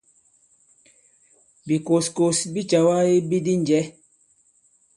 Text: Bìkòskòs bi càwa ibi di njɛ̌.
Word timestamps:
Bìkòskòs 1.67 2.37
bi 2.53 2.61
càwa 2.69 2.95
ibi 3.17 3.37
di 3.45 3.53
njɛ̌. 3.61 3.83